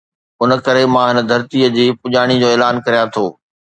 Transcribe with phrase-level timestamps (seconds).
[0.43, 3.25] ان ڪري مان هن ڌرڻي جي پڄاڻي جو اعلان ڪريان ٿو.